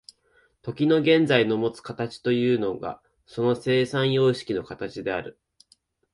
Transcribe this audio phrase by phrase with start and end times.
[0.63, 5.37] 時の現在のもつ形というのがその生産様式の形である。